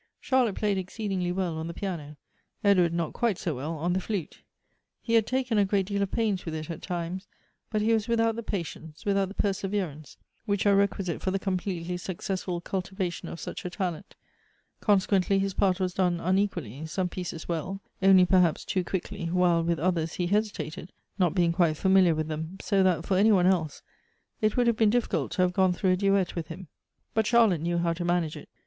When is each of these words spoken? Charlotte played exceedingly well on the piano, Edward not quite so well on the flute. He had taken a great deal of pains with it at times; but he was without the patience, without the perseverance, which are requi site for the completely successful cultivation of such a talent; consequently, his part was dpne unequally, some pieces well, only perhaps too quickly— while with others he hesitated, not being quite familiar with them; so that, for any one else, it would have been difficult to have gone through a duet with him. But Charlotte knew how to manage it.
Charlotte 0.19 0.55
played 0.55 0.79
exceedingly 0.79 1.31
well 1.31 1.59
on 1.59 1.67
the 1.67 1.75
piano, 1.75 2.17
Edward 2.63 2.91
not 2.91 3.13
quite 3.13 3.37
so 3.37 3.55
well 3.55 3.73
on 3.73 3.93
the 3.93 4.01
flute. 4.01 4.41
He 4.99 5.13
had 5.13 5.27
taken 5.27 5.59
a 5.59 5.63
great 5.63 5.85
deal 5.85 6.01
of 6.01 6.09
pains 6.09 6.43
with 6.43 6.55
it 6.55 6.71
at 6.71 6.81
times; 6.81 7.27
but 7.69 7.83
he 7.83 7.93
was 7.93 8.07
without 8.07 8.35
the 8.35 8.41
patience, 8.41 9.05
without 9.05 9.27
the 9.27 9.35
perseverance, 9.35 10.17
which 10.47 10.65
are 10.65 10.75
requi 10.75 11.05
site 11.05 11.21
for 11.21 11.29
the 11.29 11.37
completely 11.37 11.97
successful 11.97 12.59
cultivation 12.59 13.29
of 13.29 13.39
such 13.39 13.63
a 13.63 13.69
talent; 13.69 14.15
consequently, 14.79 15.37
his 15.37 15.53
part 15.53 15.79
was 15.79 15.93
dpne 15.93 16.19
unequally, 16.19 16.87
some 16.87 17.07
pieces 17.07 17.47
well, 17.47 17.79
only 18.01 18.25
perhaps 18.25 18.65
too 18.65 18.83
quickly— 18.83 19.25
while 19.27 19.61
with 19.63 19.77
others 19.77 20.13
he 20.13 20.25
hesitated, 20.25 20.91
not 21.19 21.35
being 21.35 21.51
quite 21.51 21.77
familiar 21.77 22.15
with 22.15 22.27
them; 22.27 22.57
so 22.59 22.81
that, 22.81 23.05
for 23.05 23.17
any 23.17 23.31
one 23.31 23.45
else, 23.45 23.83
it 24.41 24.57
would 24.57 24.65
have 24.65 24.77
been 24.77 24.89
difficult 24.89 25.31
to 25.33 25.43
have 25.43 25.53
gone 25.53 25.71
through 25.71 25.91
a 25.91 25.95
duet 25.95 26.33
with 26.33 26.47
him. 26.47 26.69
But 27.13 27.27
Charlotte 27.27 27.61
knew 27.61 27.77
how 27.77 27.93
to 27.93 28.03
manage 28.03 28.35
it. 28.35 28.49